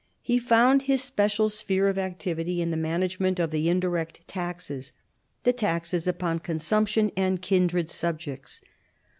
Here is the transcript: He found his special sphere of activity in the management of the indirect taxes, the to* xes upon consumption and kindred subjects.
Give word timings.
He 0.23 0.39
found 0.39 0.81
his 0.81 1.03
special 1.03 1.47
sphere 1.49 1.87
of 1.87 1.99
activity 1.99 2.59
in 2.59 2.71
the 2.71 2.75
management 2.75 3.39
of 3.39 3.51
the 3.51 3.69
indirect 3.69 4.27
taxes, 4.27 4.93
the 5.43 5.53
to* 5.53 5.65
xes 5.67 6.07
upon 6.07 6.39
consumption 6.39 7.11
and 7.15 7.39
kindred 7.39 7.87
subjects. 7.87 8.61